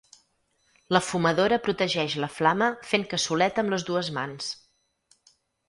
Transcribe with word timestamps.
La 0.95 1.01
fumadora 1.07 1.59
protegeix 1.67 2.15
la 2.25 2.31
flama 2.39 2.71
fent 2.93 3.07
cassoleta 3.13 3.65
amb 3.65 3.77
les 3.77 3.89
dues 3.93 4.13
mans. 4.19 4.51